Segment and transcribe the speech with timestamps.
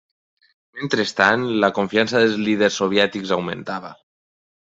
[0.79, 3.93] Mentrestant, la confiança dels líders soviètics augmentava.